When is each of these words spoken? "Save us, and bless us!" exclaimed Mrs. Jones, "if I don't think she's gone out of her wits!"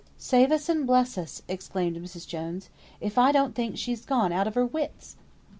"Save 0.17 0.51
us, 0.51 0.67
and 0.67 0.87
bless 0.87 1.15
us!" 1.15 1.43
exclaimed 1.47 1.95
Mrs. 1.97 2.27
Jones, 2.27 2.71
"if 2.99 3.19
I 3.19 3.31
don't 3.31 3.53
think 3.53 3.77
she's 3.77 4.03
gone 4.03 4.31
out 4.33 4.47
of 4.47 4.55
her 4.55 4.65
wits!" 4.65 5.15